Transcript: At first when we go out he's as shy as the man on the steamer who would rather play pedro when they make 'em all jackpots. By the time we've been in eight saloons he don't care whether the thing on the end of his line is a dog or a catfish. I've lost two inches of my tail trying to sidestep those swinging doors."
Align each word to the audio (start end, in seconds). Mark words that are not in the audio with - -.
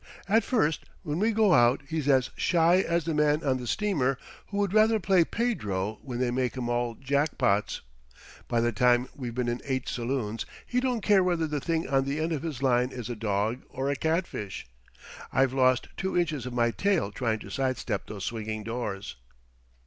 At 0.27 0.43
first 0.43 0.85
when 1.03 1.19
we 1.19 1.31
go 1.31 1.53
out 1.53 1.81
he's 1.87 2.09
as 2.09 2.31
shy 2.35 2.77
as 2.77 3.05
the 3.05 3.13
man 3.13 3.43
on 3.43 3.57
the 3.57 3.67
steamer 3.67 4.17
who 4.47 4.57
would 4.57 4.73
rather 4.73 4.99
play 4.99 5.23
pedro 5.23 5.99
when 6.01 6.17
they 6.17 6.31
make 6.31 6.57
'em 6.57 6.69
all 6.69 6.95
jackpots. 6.95 7.81
By 8.47 8.61
the 8.61 8.71
time 8.71 9.09
we've 9.15 9.35
been 9.35 9.47
in 9.47 9.61
eight 9.63 9.87
saloons 9.87 10.47
he 10.65 10.79
don't 10.79 11.01
care 11.01 11.23
whether 11.23 11.45
the 11.45 11.61
thing 11.61 11.87
on 11.87 12.05
the 12.05 12.19
end 12.19 12.31
of 12.31 12.41
his 12.41 12.63
line 12.63 12.89
is 12.91 13.11
a 13.11 13.15
dog 13.15 13.61
or 13.69 13.91
a 13.91 13.95
catfish. 13.95 14.65
I've 15.31 15.53
lost 15.53 15.89
two 15.95 16.17
inches 16.17 16.47
of 16.47 16.53
my 16.53 16.71
tail 16.71 17.11
trying 17.11 17.37
to 17.37 17.51
sidestep 17.51 18.07
those 18.07 18.25
swinging 18.25 18.63
doors." 18.63 19.17